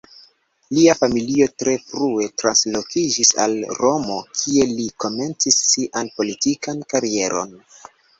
[0.75, 7.53] Lia familio tre frue translokiĝis al Romo, kie li komencis sian politikan karieron.